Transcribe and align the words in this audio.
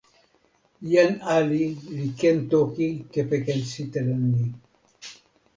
jan 0.91 1.11
ali 1.35 1.63
li 1.97 2.07
ken 2.19 2.37
toki 2.51 2.87
kepeken 3.13 3.61
sitelen 3.71 4.21
ni. 4.33 4.45